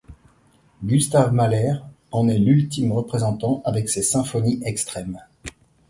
Gustav 0.83 1.31
Mahler 1.31 1.75
en 2.11 2.27
est 2.27 2.39
l'ultime 2.39 2.91
représentant 2.91 3.61
avec 3.65 3.87
ses 3.87 4.01
symphonies 4.01 4.59
extrêmes. 4.65 5.19